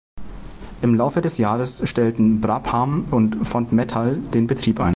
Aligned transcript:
Im 0.81 0.95
Laufe 0.95 1.21
des 1.21 1.37
Jahres 1.37 1.87
stellten 1.87 2.41
Brabham 2.41 3.05
und 3.11 3.47
Fondmetal 3.47 4.17
den 4.17 4.47
Betrieb 4.47 4.79
ein. 4.79 4.89